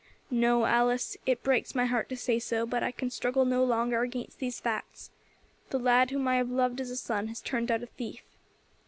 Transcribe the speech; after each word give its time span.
No, 0.31 0.65
Alice, 0.65 1.15
it 1.27 1.43
breaks 1.43 1.75
my 1.75 1.85
heart 1.85 2.09
to 2.09 2.17
say 2.17 2.39
so, 2.39 2.65
but 2.65 2.81
I 2.81 2.91
can 2.91 3.11
struggle 3.11 3.45
no 3.45 3.63
longer 3.63 4.01
against 4.01 4.39
these 4.39 4.59
facts. 4.59 5.11
The 5.69 5.77
lad 5.77 6.09
whom 6.09 6.27
I 6.27 6.37
have 6.37 6.49
loved 6.49 6.81
as 6.81 6.89
a 6.89 6.97
son 6.97 7.27
has 7.27 7.39
turned 7.39 7.69
out 7.69 7.83
a 7.83 7.85
thief." 7.85 8.23